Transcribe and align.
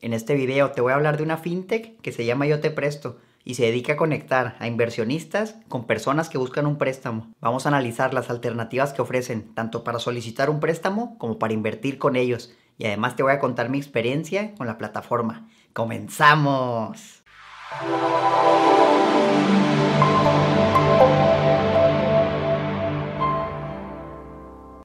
En 0.00 0.12
este 0.12 0.34
video 0.34 0.70
te 0.70 0.80
voy 0.80 0.92
a 0.92 0.94
hablar 0.94 1.16
de 1.16 1.24
una 1.24 1.38
fintech 1.38 2.00
que 2.00 2.12
se 2.12 2.24
llama 2.24 2.46
Yo 2.46 2.60
Te 2.60 2.70
Presto 2.70 3.18
y 3.44 3.54
se 3.54 3.64
dedica 3.64 3.94
a 3.94 3.96
conectar 3.96 4.54
a 4.60 4.68
inversionistas 4.68 5.56
con 5.68 5.86
personas 5.86 6.28
que 6.28 6.38
buscan 6.38 6.66
un 6.66 6.78
préstamo. 6.78 7.32
Vamos 7.40 7.66
a 7.66 7.70
analizar 7.70 8.14
las 8.14 8.30
alternativas 8.30 8.92
que 8.92 9.02
ofrecen 9.02 9.54
tanto 9.54 9.82
para 9.82 9.98
solicitar 9.98 10.50
un 10.50 10.60
préstamo 10.60 11.18
como 11.18 11.40
para 11.40 11.54
invertir 11.54 11.98
con 11.98 12.14
ellos 12.14 12.54
y 12.76 12.86
además 12.86 13.16
te 13.16 13.24
voy 13.24 13.32
a 13.32 13.40
contar 13.40 13.70
mi 13.70 13.78
experiencia 13.78 14.54
con 14.54 14.68
la 14.68 14.78
plataforma. 14.78 15.48
¡Comenzamos! 15.72 17.24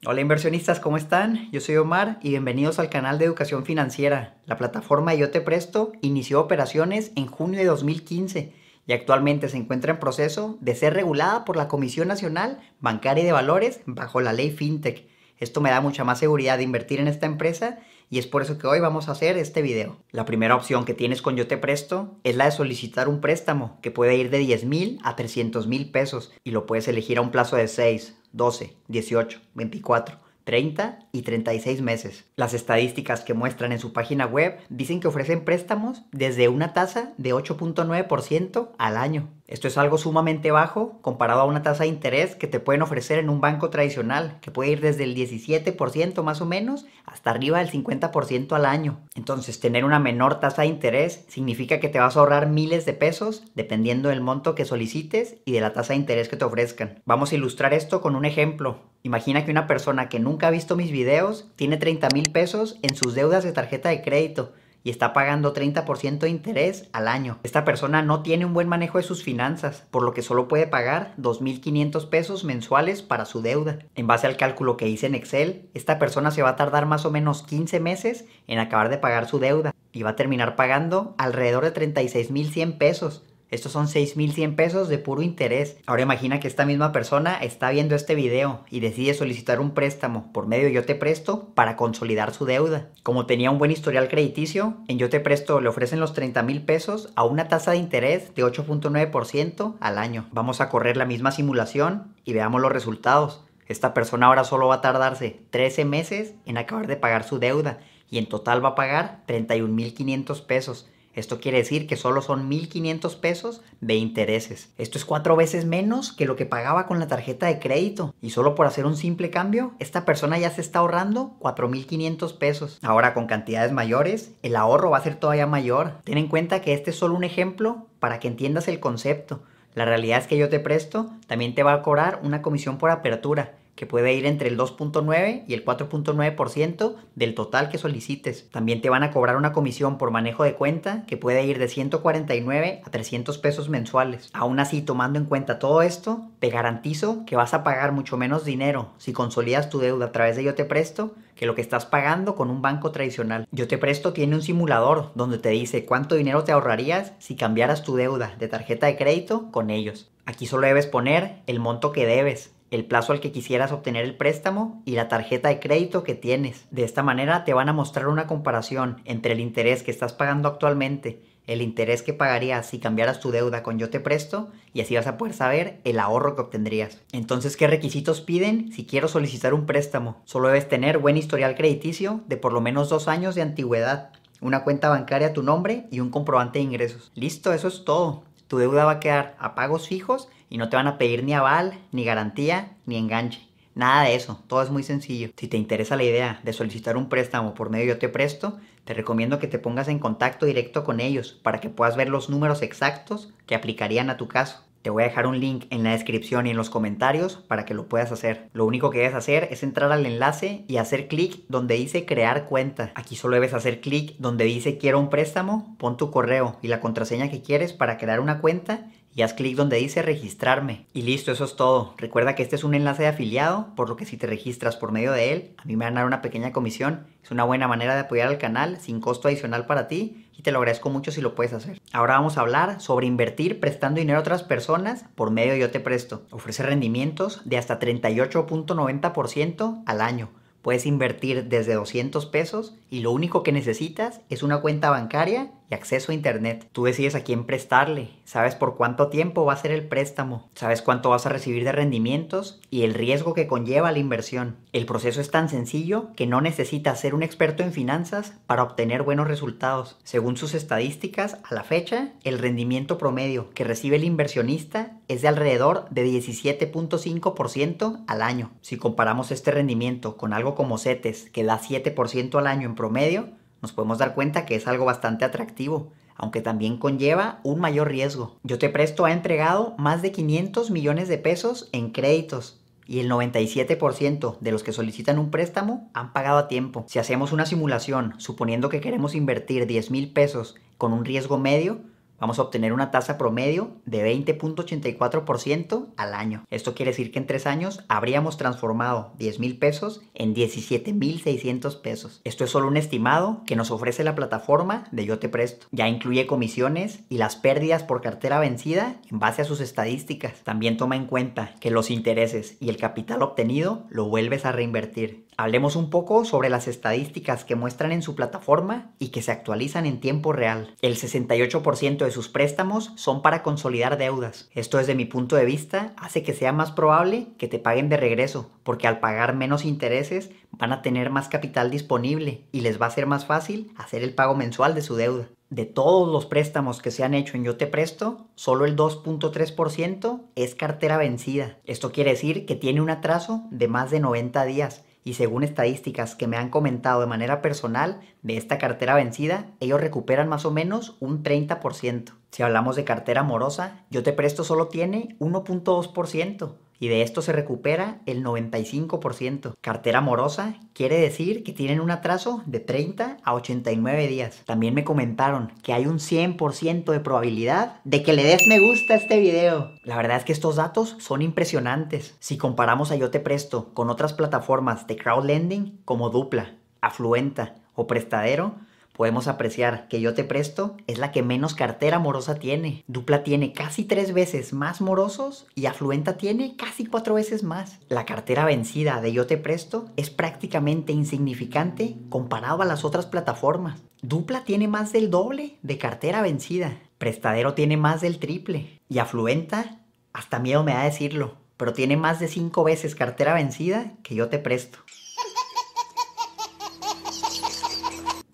Hola 0.05 0.19
inversionistas, 0.19 0.81
¿cómo 0.81 0.97
están? 0.97 1.49
Yo 1.51 1.61
soy 1.61 1.77
Omar 1.77 2.19
y 2.21 2.31
bienvenidos 2.31 2.77
al 2.77 2.89
canal 2.89 3.19
de 3.19 3.23
educación 3.23 3.63
financiera. 3.63 4.35
La 4.45 4.57
plataforma 4.57 5.13
Yo 5.13 5.31
Te 5.31 5.39
Presto 5.39 5.93
inició 6.01 6.41
operaciones 6.41 7.13
en 7.15 7.27
junio 7.27 7.57
de 7.57 7.67
2015 7.67 8.53
y 8.85 8.91
actualmente 8.91 9.47
se 9.47 9.55
encuentra 9.55 9.93
en 9.93 10.01
proceso 10.01 10.57
de 10.59 10.75
ser 10.75 10.93
regulada 10.93 11.45
por 11.45 11.55
la 11.55 11.69
Comisión 11.69 12.09
Nacional 12.09 12.59
Bancaria 12.81 13.23
y 13.23 13.25
de 13.25 13.31
Valores 13.31 13.79
bajo 13.85 14.19
la 14.19 14.33
ley 14.33 14.51
FinTech. 14.51 15.07
Esto 15.37 15.61
me 15.61 15.69
da 15.69 15.79
mucha 15.79 16.03
más 16.03 16.19
seguridad 16.19 16.57
de 16.57 16.65
invertir 16.65 16.99
en 16.99 17.07
esta 17.07 17.25
empresa 17.25 17.79
y 18.13 18.19
es 18.19 18.27
por 18.27 18.43
eso 18.43 18.59
que 18.59 18.67
hoy 18.67 18.79
vamos 18.79 19.09
a 19.09 19.13
hacer 19.13 19.39
este 19.39 19.63
video. 19.63 19.97
La 20.11 20.23
primera 20.23 20.55
opción 20.55 20.85
que 20.85 20.93
tienes 20.93 21.23
con 21.23 21.35
Yo 21.35 21.47
Te 21.47 21.57
Presto 21.57 22.19
es 22.23 22.35
la 22.35 22.45
de 22.45 22.51
solicitar 22.51 23.09
un 23.09 23.21
préstamo 23.21 23.79
que 23.81 23.89
puede 23.89 24.15
ir 24.15 24.29
de 24.29 24.37
10 24.37 24.65
mil 24.65 24.99
a 25.03 25.15
300 25.15 25.65
mil 25.65 25.89
pesos 25.89 26.31
y 26.43 26.51
lo 26.51 26.67
puedes 26.67 26.87
elegir 26.87 27.17
a 27.17 27.21
un 27.21 27.31
plazo 27.31 27.55
de 27.55 27.67
6, 27.67 28.15
12, 28.31 28.77
18, 28.87 29.41
24, 29.55 30.19
30 30.43 30.99
y 31.11 31.21
36 31.21 31.81
meses. 31.81 32.25
Las 32.35 32.53
estadísticas 32.53 33.21
que 33.21 33.33
muestran 33.33 33.71
en 33.71 33.79
su 33.79 33.93
página 33.93 34.25
web 34.25 34.57
dicen 34.69 34.99
que 34.99 35.07
ofrecen 35.07 35.45
préstamos 35.45 36.03
desde 36.11 36.47
una 36.47 36.73
tasa 36.73 37.13
de 37.17 37.33
8.9% 37.33 38.69
al 38.77 38.97
año. 38.97 39.29
Esto 39.47 39.67
es 39.67 39.77
algo 39.77 39.97
sumamente 39.97 40.51
bajo 40.51 40.99
comparado 41.01 41.41
a 41.41 41.45
una 41.45 41.61
tasa 41.61 41.83
de 41.83 41.89
interés 41.89 42.35
que 42.35 42.47
te 42.47 42.59
pueden 42.59 42.81
ofrecer 42.81 43.19
en 43.19 43.29
un 43.29 43.41
banco 43.41 43.69
tradicional, 43.69 44.37
que 44.41 44.51
puede 44.51 44.71
ir 44.71 44.81
desde 44.81 45.03
el 45.03 45.15
17% 45.15 46.23
más 46.23 46.41
o 46.41 46.45
menos 46.45 46.85
hasta 47.05 47.29
arriba 47.29 47.59
del 47.59 47.69
50% 47.69 48.53
al 48.53 48.65
año. 48.65 49.01
Entonces, 49.15 49.59
tener 49.59 49.85
una 49.85 49.99
menor 49.99 50.39
tasa 50.39 50.63
de 50.63 50.69
interés 50.69 51.25
significa 51.27 51.79
que 51.79 51.89
te 51.89 51.99
vas 51.99 52.15
a 52.15 52.21
ahorrar 52.21 52.47
miles 52.47 52.85
de 52.85 52.93
pesos 52.93 53.43
dependiendo 53.53 54.09
del 54.09 54.21
monto 54.21 54.55
que 54.55 54.65
solicites 54.65 55.35
y 55.45 55.51
de 55.51 55.61
la 55.61 55.73
tasa 55.73 55.93
de 55.93 55.99
interés 55.99 56.29
que 56.29 56.37
te 56.37 56.45
ofrezcan. 56.45 57.01
Vamos 57.05 57.31
a 57.31 57.35
ilustrar 57.35 57.73
esto 57.73 58.01
con 58.01 58.15
un 58.15 58.25
ejemplo. 58.25 58.92
Imagina 59.05 59.43
que 59.43 59.51
una 59.51 59.67
persona 59.67 60.07
que 60.07 60.21
nunca 60.21 60.47
ha 60.47 60.51
visto 60.51 60.77
mis 60.77 60.89
videos 60.89 61.51
tiene 61.57 61.75
30 61.75 62.07
mil 62.13 62.31
pesos 62.31 62.79
en 62.81 62.95
sus 62.95 63.13
deudas 63.15 63.43
de 63.43 63.51
tarjeta 63.51 63.89
de 63.89 64.01
crédito 64.01 64.53
y 64.81 64.91
está 64.91 65.11
pagando 65.11 65.53
30% 65.53 66.19
de 66.19 66.29
interés 66.29 66.89
al 66.93 67.09
año. 67.09 67.37
Esta 67.43 67.65
persona 67.65 68.01
no 68.01 68.21
tiene 68.23 68.45
un 68.45 68.53
buen 68.53 68.69
manejo 68.69 68.97
de 68.97 69.03
sus 69.03 69.21
finanzas, 69.21 69.85
por 69.91 70.03
lo 70.03 70.13
que 70.13 70.21
solo 70.21 70.47
puede 70.47 70.67
pagar 70.67 71.15
2.500 71.17 72.07
pesos 72.07 72.45
mensuales 72.45 73.01
para 73.01 73.25
su 73.25 73.41
deuda. 73.41 73.79
En 73.95 74.07
base 74.07 74.25
al 74.25 74.37
cálculo 74.37 74.77
que 74.77 74.87
hice 74.87 75.07
en 75.07 75.15
Excel, 75.15 75.69
esta 75.73 75.99
persona 75.99 76.31
se 76.31 76.41
va 76.41 76.49
a 76.49 76.55
tardar 76.55 76.85
más 76.85 77.05
o 77.05 77.11
menos 77.11 77.43
15 77.43 77.81
meses 77.81 78.25
en 78.47 78.59
acabar 78.59 78.87
de 78.87 78.99
pagar 78.99 79.27
su 79.27 79.37
deuda 79.37 79.73
y 79.91 80.03
va 80.03 80.11
a 80.11 80.15
terminar 80.15 80.55
pagando 80.55 81.13
alrededor 81.17 81.65
de 81.65 81.73
36.100 81.73 82.77
pesos 82.77 83.23
estos 83.53 83.71
son 83.71 83.85
6.100 83.85 84.55
pesos 84.55 84.89
de 84.89 84.97
puro 84.97 85.21
interés. 85.21 85.77
Ahora 85.85 86.01
imagina 86.01 86.39
que 86.39 86.47
esta 86.47 86.65
misma 86.65 86.91
persona 86.91 87.37
está 87.37 87.69
viendo 87.69 87.93
este 87.93 88.15
video 88.15 88.61
y 88.71 88.79
decide 88.79 89.13
solicitar 89.13 89.59
un 89.59 89.71
préstamo 89.71 90.31
por 90.33 90.47
medio 90.47 90.65
de 90.65 90.73
Yo 90.73 90.85
Te 90.85 90.95
Presto 90.95 91.49
para 91.53 91.75
consolidar 91.75 92.33
su 92.33 92.45
deuda. 92.45 92.89
Como 93.03 93.27
tenía 93.27 93.51
un 93.51 93.59
buen 93.59 93.69
historial 93.69 94.07
crediticio, 94.07 94.77
en 94.87 94.97
Yo 94.97 95.09
Te 95.09 95.19
Presto 95.19 95.61
le 95.61 95.69
ofrecen 95.69 95.99
los 95.99 96.15
30.000 96.15 96.65
pesos 96.65 97.09
a 97.15 97.25
una 97.25 97.47
tasa 97.47 97.71
de 97.71 97.77
interés 97.77 98.33
de 98.33 98.43
8.9% 98.43 99.75
al 99.79 99.97
año. 99.99 100.27
Vamos 100.31 100.59
a 100.59 100.69
correr 100.69 100.97
la 100.97 101.05
misma 101.05 101.31
simulación 101.31 102.15
y 102.25 102.33
veamos 102.33 102.59
los 102.59 102.71
resultados. 102.71 103.43
Esta 103.67 103.93
persona 103.93 104.25
ahora 104.25 104.45
solo 104.45 104.67
va 104.67 104.75
a 104.75 104.81
tardarse 104.81 105.41
13 105.51 105.85
meses 105.85 106.33
en 106.45 106.57
acabar 106.57 106.87
de 106.87 106.97
pagar 106.97 107.23
su 107.23 107.37
deuda 107.37 107.79
y 108.09 108.17
en 108.17 108.27
total 108.27 108.63
va 108.63 108.69
a 108.69 108.75
pagar 108.75 109.23
31.500 109.27 110.45
pesos. 110.45 110.89
Esto 111.13 111.39
quiere 111.39 111.59
decir 111.59 111.87
que 111.87 111.95
solo 111.95 112.21
son 112.21 112.49
1.500 112.49 113.19
pesos 113.19 113.61
de 113.81 113.95
intereses. 113.95 114.69
Esto 114.77 114.97
es 114.97 115.05
cuatro 115.05 115.35
veces 115.35 115.65
menos 115.65 116.11
que 116.11 116.25
lo 116.25 116.35
que 116.35 116.45
pagaba 116.45 116.87
con 116.87 116.99
la 116.99 117.07
tarjeta 117.07 117.47
de 117.47 117.59
crédito. 117.59 118.15
Y 118.21 118.31
solo 118.31 118.55
por 118.55 118.65
hacer 118.65 118.85
un 118.85 118.97
simple 118.97 119.29
cambio, 119.29 119.73
esta 119.79 120.05
persona 120.05 120.37
ya 120.39 120.49
se 120.49 120.61
está 120.61 120.79
ahorrando 120.79 121.35
4.500 121.39 122.37
pesos. 122.37 122.79
Ahora 122.81 123.13
con 123.13 123.27
cantidades 123.27 123.71
mayores, 123.71 124.31
el 124.41 124.55
ahorro 124.55 124.89
va 124.89 124.97
a 124.97 125.03
ser 125.03 125.15
todavía 125.15 125.47
mayor. 125.47 125.97
Ten 126.03 126.17
en 126.17 126.27
cuenta 126.27 126.61
que 126.61 126.73
este 126.73 126.89
es 126.89 126.95
solo 126.95 127.15
un 127.15 127.23
ejemplo 127.23 127.87
para 127.99 128.19
que 128.19 128.27
entiendas 128.27 128.67
el 128.67 128.79
concepto. 128.79 129.41
La 129.75 129.85
realidad 129.85 130.19
es 130.19 130.27
que 130.27 130.37
yo 130.37 130.49
te 130.49 130.59
presto, 130.59 131.11
también 131.27 131.55
te 131.55 131.63
va 131.63 131.73
a 131.73 131.81
cobrar 131.81 132.19
una 132.23 132.41
comisión 132.41 132.77
por 132.77 132.91
apertura 132.91 133.53
que 133.75 133.85
puede 133.85 134.13
ir 134.13 134.25
entre 134.25 134.49
el 134.49 134.57
2.9 134.57 135.43
y 135.47 135.53
el 135.53 135.65
4.9% 135.65 136.95
del 137.15 137.35
total 137.35 137.69
que 137.69 137.77
solicites. 137.77 138.49
También 138.51 138.81
te 138.81 138.89
van 138.89 139.03
a 139.03 139.11
cobrar 139.11 139.35
una 139.35 139.53
comisión 139.53 139.97
por 139.97 140.11
manejo 140.11 140.43
de 140.43 140.53
cuenta 140.53 141.05
que 141.07 141.17
puede 141.17 141.45
ir 141.45 141.59
de 141.59 141.67
149 141.67 142.81
a 142.85 142.89
300 142.89 143.37
pesos 143.39 143.69
mensuales. 143.69 144.29
Aún 144.33 144.59
así, 144.59 144.81
tomando 144.81 145.19
en 145.19 145.25
cuenta 145.25 145.59
todo 145.59 145.81
esto, 145.81 146.29
te 146.39 146.49
garantizo 146.49 147.25
que 147.25 147.35
vas 147.35 147.53
a 147.53 147.63
pagar 147.63 147.91
mucho 147.91 148.17
menos 148.17 148.45
dinero 148.45 148.91
si 148.97 149.13
consolidas 149.13 149.69
tu 149.69 149.79
deuda 149.79 150.05
a 150.07 150.11
través 150.11 150.35
de 150.35 150.43
Yo 150.43 150.55
Te 150.55 150.65
Presto 150.65 151.15
que 151.35 151.47
lo 151.47 151.55
que 151.55 151.61
estás 151.61 151.85
pagando 151.85 152.35
con 152.35 152.49
un 152.49 152.61
banco 152.61 152.91
tradicional. 152.91 153.47
Yo 153.51 153.67
Te 153.67 153.77
Presto 153.79 154.13
tiene 154.13 154.35
un 154.35 154.41
simulador 154.41 155.11
donde 155.15 155.39
te 155.39 155.49
dice 155.49 155.85
cuánto 155.85 156.15
dinero 156.15 156.43
te 156.43 156.51
ahorrarías 156.51 157.13
si 157.19 157.35
cambiaras 157.35 157.83
tu 157.83 157.95
deuda 157.95 158.35
de 158.37 158.47
tarjeta 158.47 158.87
de 158.87 158.97
crédito 158.97 159.51
con 159.51 159.69
ellos. 159.69 160.11
Aquí 160.25 160.45
solo 160.45 160.67
debes 160.67 160.85
poner 160.85 161.41
el 161.47 161.59
monto 161.59 161.91
que 161.91 162.05
debes 162.05 162.52
el 162.73 162.85
plazo 162.85 163.13
al 163.13 163.19
que 163.19 163.31
quisieras 163.31 163.71
obtener 163.71 164.03
el 164.03 164.17
préstamo 164.17 164.81
y 164.83 164.93
la 164.93 165.07
tarjeta 165.07 165.49
de 165.49 165.59
crédito 165.59 166.03
que 166.03 166.15
tienes. 166.15 166.65
De 166.71 166.83
esta 166.83 167.03
manera 167.03 167.43
te 167.43 167.53
van 167.53 167.69
a 167.69 167.73
mostrar 167.73 168.07
una 168.07 168.25
comparación 168.25 168.99
entre 169.05 169.33
el 169.33 169.41
interés 169.41 169.83
que 169.83 169.91
estás 169.91 170.11
pagando 170.11 170.49
actualmente, 170.49 171.21
el 171.45 171.61
interés 171.61 172.01
que 172.01 172.13
pagarías 172.13 172.65
si 172.65 172.79
cambiaras 172.79 173.19
tu 173.19 173.29
deuda 173.29 173.61
con 173.61 173.77
Yo 173.77 173.91
Te 173.91 173.99
Presto 173.99 174.49
y 174.73 174.81
así 174.81 174.95
vas 174.95 175.05
a 175.05 175.17
poder 175.17 175.35
saber 175.35 175.81
el 175.83 175.99
ahorro 175.99 176.35
que 176.35 176.41
obtendrías. 176.41 176.99
Entonces, 177.11 177.57
¿qué 177.57 177.67
requisitos 177.67 178.21
piden 178.21 178.71
si 178.71 178.87
quiero 178.87 179.07
solicitar 179.07 179.53
un 179.53 179.67
préstamo? 179.67 180.23
Solo 180.25 180.47
debes 180.47 180.67
tener 180.67 180.97
buen 180.97 181.15
historial 181.15 181.53
crediticio 181.53 182.21
de 182.27 182.37
por 182.37 182.53
lo 182.53 182.61
menos 182.61 182.89
dos 182.89 183.07
años 183.07 183.35
de 183.35 183.43
antigüedad, 183.43 184.09
una 184.41 184.63
cuenta 184.63 184.89
bancaria 184.89 185.27
a 185.27 185.33
tu 185.33 185.43
nombre 185.43 185.85
y 185.91 185.99
un 185.99 186.09
comprobante 186.09 186.57
de 186.57 186.65
ingresos. 186.65 187.11
Listo, 187.13 187.53
eso 187.53 187.67
es 187.67 187.85
todo. 187.85 188.23
Tu 188.53 188.59
deuda 188.59 188.85
va 188.85 188.91
a 188.91 188.99
quedar 188.99 189.35
a 189.39 189.55
pagos 189.55 189.87
fijos 189.87 190.29
y 190.47 190.59
no 190.59 190.69
te 190.69 190.75
van 190.75 190.85
a 190.85 190.99
pedir 190.99 191.23
ni 191.23 191.33
aval, 191.33 191.73
ni 191.91 192.03
garantía, 192.03 192.77
ni 192.85 192.97
enganche. 192.97 193.49
Nada 193.73 194.03
de 194.03 194.13
eso, 194.13 194.43
todo 194.45 194.61
es 194.61 194.69
muy 194.69 194.83
sencillo. 194.83 195.31
Si 195.35 195.47
te 195.47 195.57
interesa 195.57 195.95
la 195.95 196.03
idea 196.03 196.39
de 196.43 196.53
solicitar 196.53 196.95
un 196.95 197.09
préstamo 197.09 197.55
por 197.55 197.71
medio 197.71 197.85
de 197.85 197.93
Yo 197.93 197.97
Te 197.97 198.09
Presto, 198.09 198.59
te 198.85 198.93
recomiendo 198.93 199.39
que 199.39 199.47
te 199.47 199.57
pongas 199.57 199.87
en 199.87 199.97
contacto 199.97 200.45
directo 200.45 200.83
con 200.83 200.99
ellos 200.99 201.39
para 201.41 201.61
que 201.61 201.71
puedas 201.71 201.95
ver 201.95 202.09
los 202.09 202.29
números 202.29 202.61
exactos 202.61 203.33
que 203.47 203.55
aplicarían 203.55 204.11
a 204.11 204.17
tu 204.17 204.27
caso. 204.27 204.63
Te 204.83 204.89
voy 204.89 205.03
a 205.03 205.07
dejar 205.07 205.27
un 205.27 205.39
link 205.39 205.65
en 205.69 205.83
la 205.83 205.93
descripción 205.93 206.45
y 206.45 206.49
en 206.49 206.57
los 206.57 206.69
comentarios 206.69 207.37
para 207.47 207.63
que 207.63 207.73
lo 207.73 207.87
puedas 207.87 208.11
hacer. 208.11 208.49
Lo 208.51 208.65
único 208.65 208.89
que 208.89 208.97
debes 208.97 209.15
hacer 209.15 209.47
es 209.49 209.63
entrar 209.63 209.93
al 209.93 210.05
enlace 210.05 210.65
y 210.67 210.75
hacer 210.75 211.07
clic 211.07 211.45
donde 211.47 211.75
dice 211.75 212.05
crear 212.05 212.47
cuenta. 212.47 212.91
Aquí 212.93 213.15
solo 213.15 213.35
debes 213.35 213.53
hacer 213.53 213.79
clic 213.79 214.17
donde 214.19 214.43
dice 214.43 214.77
quiero 214.77 214.99
un 214.99 215.09
préstamo, 215.09 215.77
pon 215.79 215.95
tu 215.95 216.11
correo 216.11 216.57
y 216.61 216.67
la 216.67 216.81
contraseña 216.81 217.31
que 217.31 217.41
quieres 217.41 217.71
para 217.71 217.97
crear 217.97 218.19
una 218.19 218.41
cuenta 218.41 218.89
y 219.15 219.21
haz 219.21 219.33
clic 219.33 219.55
donde 219.55 219.77
dice 219.77 220.01
registrarme. 220.01 220.85
Y 220.93 221.03
listo, 221.03 221.31
eso 221.31 221.45
es 221.45 221.55
todo. 221.55 221.93
Recuerda 221.97 222.35
que 222.35 222.43
este 222.43 222.55
es 222.55 222.63
un 222.63 222.73
enlace 222.73 223.03
de 223.03 223.09
afiliado, 223.09 223.67
por 223.75 223.89
lo 223.89 223.95
que 223.95 224.05
si 224.05 224.17
te 224.17 224.27
registras 224.27 224.75
por 224.75 224.91
medio 224.91 225.11
de 225.11 225.33
él, 225.33 225.55
a 225.57 225.65
mí 225.65 225.75
me 225.75 225.85
van 225.85 225.97
a 225.97 226.01
dar 226.01 226.07
una 226.07 226.21
pequeña 226.21 226.51
comisión. 226.51 227.05
Es 227.23 227.31
una 227.31 227.43
buena 227.43 227.67
manera 227.67 227.93
de 227.93 228.01
apoyar 228.01 228.27
al 228.27 228.37
canal 228.37 228.79
sin 228.79 228.99
costo 228.99 229.27
adicional 229.27 229.65
para 229.65 229.87
ti 229.87 230.27
y 230.37 230.41
te 230.41 230.51
lo 230.51 230.59
agradezco 230.59 230.89
mucho 230.89 231.11
si 231.11 231.21
lo 231.21 231.35
puedes 231.35 231.53
hacer. 231.53 231.79
Ahora 231.91 232.15
vamos 232.15 232.37
a 232.37 232.41
hablar 232.41 232.81
sobre 232.81 233.07
invertir 233.07 233.59
prestando 233.59 233.99
dinero 233.99 234.17
a 234.17 234.21
otras 234.21 234.43
personas 234.43 235.05
por 235.15 235.31
medio 235.31 235.53
de 235.53 235.59
Yo 235.59 235.71
Te 235.71 235.79
Presto. 235.79 236.23
Ofrece 236.31 236.63
rendimientos 236.63 237.41
de 237.45 237.57
hasta 237.57 237.79
38.90% 237.79 239.83
al 239.85 240.01
año 240.01 240.29
puedes 240.63 240.87
invertir 240.87 241.49
desde 241.49 241.75
200 241.75 242.25
pesos 242.25 242.73
y 242.89 243.01
lo 243.01 243.11
único 243.11 243.43
que 243.43 243.51
necesitas 243.51 244.21
es 244.29 244.41
una 244.41 244.61
cuenta 244.61 244.89
bancaria 244.89 245.51
acceso 245.73 246.11
a 246.11 246.15
internet. 246.15 246.67
Tú 246.71 246.85
decides 246.85 247.15
a 247.15 247.23
quién 247.23 247.45
prestarle, 247.45 248.09
sabes 248.25 248.55
por 248.55 248.75
cuánto 248.75 249.07
tiempo 249.07 249.45
va 249.45 249.53
a 249.53 249.57
ser 249.57 249.71
el 249.71 249.87
préstamo, 249.87 250.49
sabes 250.55 250.81
cuánto 250.81 251.09
vas 251.09 251.25
a 251.25 251.29
recibir 251.29 251.63
de 251.63 251.71
rendimientos 251.71 252.59
y 252.69 252.83
el 252.83 252.93
riesgo 252.93 253.33
que 253.33 253.47
conlleva 253.47 253.91
la 253.91 253.99
inversión. 253.99 254.57
El 254.71 254.85
proceso 254.85 255.21
es 255.21 255.31
tan 255.31 255.49
sencillo 255.49 256.09
que 256.15 256.27
no 256.27 256.41
necesitas 256.41 256.99
ser 256.99 257.15
un 257.15 257.23
experto 257.23 257.63
en 257.63 257.73
finanzas 257.73 258.33
para 258.47 258.63
obtener 258.63 259.03
buenos 259.03 259.27
resultados. 259.27 259.97
Según 260.03 260.37
sus 260.37 260.53
estadísticas, 260.53 261.37
a 261.43 261.53
la 261.53 261.63
fecha, 261.63 262.13
el 262.23 262.39
rendimiento 262.39 262.97
promedio 262.97 263.49
que 263.51 263.63
recibe 263.63 263.97
el 263.97 264.03
inversionista 264.03 264.97
es 265.07 265.21
de 265.21 265.27
alrededor 265.27 265.87
de 265.89 266.05
17.5% 266.05 268.03
al 268.07 268.21
año. 268.21 268.51
Si 268.61 268.77
comparamos 268.77 269.31
este 269.31 269.51
rendimiento 269.51 270.17
con 270.17 270.33
algo 270.33 270.55
como 270.55 270.77
CETES, 270.77 271.29
que 271.29 271.43
da 271.43 271.59
7% 271.59 272.37
al 272.37 272.47
año 272.47 272.67
en 272.67 272.75
promedio, 272.75 273.29
nos 273.63 273.71
podemos 273.71 273.97
dar 273.97 274.13
cuenta 274.13 274.45
que 274.45 274.55
es 274.55 274.67
algo 274.67 274.83
bastante 274.83 275.23
atractivo, 275.23 275.93
aunque 276.17 276.41
también 276.41 276.77
conlleva 276.77 277.39
un 277.43 277.61
mayor 277.61 277.87
riesgo. 277.87 278.35
Yo 278.43 278.59
te 278.59 278.67
presto 278.67 279.05
ha 279.05 279.13
entregado 279.13 279.73
más 279.77 280.01
de 280.01 280.11
500 280.11 280.69
millones 280.69 281.07
de 281.07 281.17
pesos 281.17 281.69
en 281.71 281.91
créditos 281.91 282.59
y 282.85 282.99
el 282.99 283.09
97% 283.09 284.37
de 284.41 284.51
los 284.51 284.63
que 284.63 284.73
solicitan 284.73 285.17
un 285.17 285.31
préstamo 285.31 285.89
han 285.93 286.11
pagado 286.11 286.37
a 286.39 286.47
tiempo. 286.49 286.83
Si 286.89 286.99
hacemos 286.99 287.31
una 287.31 287.45
simulación 287.45 288.15
suponiendo 288.17 288.67
que 288.67 288.81
queremos 288.81 289.15
invertir 289.15 289.65
10 289.65 289.91
mil 289.91 290.11
pesos 290.11 290.55
con 290.77 290.91
un 290.91 291.05
riesgo 291.05 291.37
medio, 291.37 291.79
vamos 292.19 292.39
a 292.39 292.43
obtener 292.43 292.73
una 292.73 292.91
tasa 292.91 293.17
promedio 293.17 293.71
de 293.85 294.05
20.84% 294.25 295.93
al 295.97 296.13
año. 296.13 296.45
Esto 296.49 296.73
quiere 296.73 296.91
decir 296.91 297.11
que 297.11 297.19
en 297.19 297.27
tres 297.27 297.45
años 297.45 297.83
habríamos 297.87 298.37
transformado 298.37 299.13
10 299.17 299.39
mil 299.39 299.57
pesos 299.57 300.01
en 300.13 300.33
17 300.33 300.93
mil 300.93 301.21
600 301.21 301.75
pesos. 301.77 302.21
Esto 302.23 302.43
es 302.43 302.49
solo 302.49 302.67
un 302.67 302.77
estimado 302.77 303.43
que 303.45 303.55
nos 303.55 303.71
ofrece 303.71 304.03
la 304.03 304.15
plataforma 304.15 304.87
de 304.91 305.05
Yo 305.05 305.19
Te 305.19 305.29
Presto. 305.29 305.67
Ya 305.71 305.87
incluye 305.87 306.27
comisiones 306.27 307.03
y 307.09 307.17
las 307.17 307.35
pérdidas 307.35 307.83
por 307.83 308.01
cartera 308.01 308.39
vencida 308.39 308.95
en 309.11 309.19
base 309.19 309.41
a 309.41 309.45
sus 309.45 309.61
estadísticas. 309.61 310.43
También 310.43 310.77
toma 310.77 310.95
en 310.95 311.05
cuenta 311.05 311.55
que 311.59 311.71
los 311.71 311.91
intereses 311.91 312.57
y 312.59 312.69
el 312.69 312.77
capital 312.77 313.21
obtenido 313.21 313.85
lo 313.89 314.05
vuelves 314.05 314.45
a 314.45 314.51
reinvertir. 314.51 315.25
Hablemos 315.37 315.75
un 315.75 315.89
poco 315.89 316.25
sobre 316.25 316.49
las 316.49 316.67
estadísticas 316.67 317.43
que 317.43 317.55
muestran 317.55 317.91
en 317.91 318.01
su 318.01 318.15
plataforma 318.15 318.91
y 318.99 319.09
que 319.09 319.21
se 319.21 319.31
actualizan 319.31 319.85
en 319.85 319.99
tiempo 319.99 320.31
real. 320.31 320.75
El 320.81 320.95
68% 320.95 321.97
de 322.05 322.11
sus 322.11 322.29
préstamos 322.29 322.91
son 322.95 323.21
para 323.21 323.43
consolidar 323.43 323.97
deudas. 323.97 324.49
Esto 324.53 324.77
desde 324.77 324.95
mi 324.95 325.05
punto 325.05 325.35
de 325.35 325.45
vista 325.45 325.93
hace 325.97 326.23
que 326.23 326.33
sea 326.33 326.51
más 326.51 326.71
probable 326.71 327.27
que 327.37 327.47
te 327.47 327.59
paguen 327.59 327.89
de 327.89 327.97
regreso, 327.97 328.51
porque 328.63 328.87
al 328.87 328.99
pagar 328.99 329.35
menos 329.35 329.65
intereses 329.65 330.29
van 330.51 330.71
a 330.71 330.81
tener 330.81 331.09
más 331.09 331.29
capital 331.29 331.71
disponible 331.71 332.45
y 332.51 332.61
les 332.61 332.81
va 332.81 332.85
a 332.85 332.91
ser 332.91 333.07
más 333.07 333.25
fácil 333.25 333.71
hacer 333.75 334.03
el 334.03 334.13
pago 334.13 334.35
mensual 334.35 334.75
de 334.75 334.81
su 334.81 334.95
deuda. 334.95 335.29
De 335.49 335.65
todos 335.65 336.11
los 336.11 336.25
préstamos 336.25 336.81
que 336.81 336.89
se 336.89 337.03
han 337.03 337.13
hecho 337.13 337.37
en 337.37 337.43
Yo 337.43 337.57
Te 337.57 337.67
Presto, 337.67 338.25
solo 338.33 338.65
el 338.65 338.75
2.3% 338.75 340.21
es 340.35 340.55
cartera 340.55 340.97
vencida. 340.97 341.59
Esto 341.65 341.91
quiere 341.91 342.11
decir 342.11 342.47
que 342.47 342.55
tiene 342.55 342.81
un 342.81 342.89
atraso 342.89 343.43
de 343.51 343.67
más 343.67 343.91
de 343.91 343.99
90 343.99 344.45
días 344.45 344.83
y 345.03 345.13
según 345.13 345.43
estadísticas 345.43 346.15
que 346.15 346.27
me 346.27 346.37
han 346.37 346.49
comentado 346.49 347.01
de 347.01 347.07
manera 347.07 347.41
personal 347.41 347.99
de 348.21 348.37
esta 348.37 348.57
cartera 348.57 348.95
vencida, 348.95 349.47
ellos 349.59 349.81
recuperan 349.81 350.29
más 350.29 350.45
o 350.45 350.51
menos 350.51 350.97
un 350.99 351.23
30%. 351.23 352.13
Si 352.31 352.43
hablamos 352.43 352.75
de 352.75 352.83
cartera 352.83 353.23
morosa, 353.23 353.85
yo 353.89 354.03
te 354.03 354.13
presto 354.13 354.43
solo 354.43 354.67
tiene 354.67 355.15
1.2% 355.19 356.55
y 356.83 356.89
de 356.89 357.01
esto 357.01 357.21
se 357.21 357.31
recupera 357.31 358.01
el 358.05 358.25
95%. 358.25 359.55
Cartera 359.61 360.01
morosa 360.01 360.55
quiere 360.73 360.99
decir 360.99 361.41
que 361.45 361.53
tienen 361.53 361.79
un 361.79 361.91
atraso 361.91 362.43
de 362.45 362.59
30 362.59 363.19
a 363.23 363.33
89 363.33 364.05
días. 364.07 364.41
También 364.43 364.73
me 364.73 364.83
comentaron 364.83 365.53
que 365.63 365.71
hay 365.71 365.85
un 365.85 365.99
100% 365.99 366.91
de 366.91 366.99
probabilidad 366.99 367.79
de 367.85 368.03
que 368.03 368.11
le 368.11 368.25
des 368.25 368.47
me 368.47 368.59
gusta 368.59 368.95
a 368.95 368.97
este 368.97 369.17
video. 369.21 369.71
La 369.85 369.95
verdad 369.95 370.17
es 370.17 370.25
que 370.25 370.33
estos 370.33 370.57
datos 370.57 370.97
son 370.99 371.21
impresionantes. 371.21 372.17
Si 372.19 372.35
comparamos 372.35 372.91
a 372.91 372.97
Yo 372.97 373.11
Te 373.11 373.21
Presto 373.21 373.73
con 373.73 373.89
otras 373.89 374.11
plataformas 374.11 374.85
de 374.85 374.97
crowdlending 374.97 375.79
como 375.85 376.09
Dupla, 376.09 376.57
Afluenta 376.81 377.55
o 377.75 377.87
Prestadero, 377.87 378.55
podemos 378.93 379.27
apreciar 379.27 379.87
que 379.87 379.99
Yo 379.99 380.13
Te 380.13 380.23
Presto 380.23 380.77
es 380.87 380.97
la 380.97 381.11
que 381.11 381.23
menos 381.23 381.53
cartera 381.53 381.99
morosa 381.99 382.35
tiene. 382.35 382.83
Dupla 382.87 383.23
tiene 383.23 383.51
casi 383.51 383.83
tres 383.83 384.13
veces 384.13 384.53
más 384.53 384.79
morosos 384.81 385.47
y 385.55 385.65
Afluenta 385.65 386.17
tiene 386.17 386.55
casi 386.55 386.85
cuatro 386.85 387.15
veces 387.15 387.43
más. 387.43 387.79
La 387.89 388.05
cartera 388.05 388.45
vencida 388.45 389.01
de 389.01 389.11
Yo 389.11 389.27
Te 389.27 389.37
Presto 389.37 389.89
es 389.97 390.09
prácticamente 390.09 390.93
insignificante 390.93 391.97
comparado 392.09 392.61
a 392.61 392.65
las 392.65 392.85
otras 392.85 393.05
plataformas. 393.05 393.81
Dupla 394.01 394.43
tiene 394.43 394.67
más 394.67 394.91
del 394.91 395.09
doble 395.09 395.57
de 395.61 395.77
cartera 395.77 396.21
vencida. 396.21 396.77
Prestadero 396.97 397.53
tiene 397.53 397.77
más 397.77 398.01
del 398.01 398.19
triple. 398.19 398.81
Y 398.89 398.99
Afluenta, 398.99 399.79
hasta 400.13 400.39
miedo 400.39 400.63
me 400.63 400.73
da 400.73 400.83
decirlo, 400.83 401.35
pero 401.57 401.73
tiene 401.73 401.97
más 401.97 402.19
de 402.19 402.27
cinco 402.27 402.63
veces 402.63 402.95
cartera 402.95 403.33
vencida 403.33 403.93
que 404.03 404.15
Yo 404.15 404.29
Te 404.29 404.39
Presto. 404.39 404.79